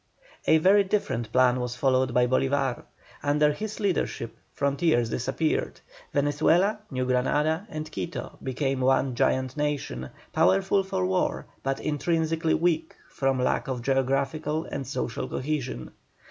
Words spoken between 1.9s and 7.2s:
by Bolívar. Under his leadership frontiers disappeared; Venezuela, New